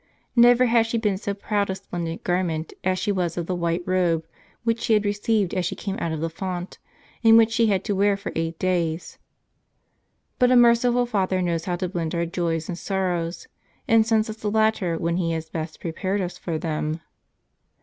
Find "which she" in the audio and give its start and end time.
4.63-4.93, 7.37-7.67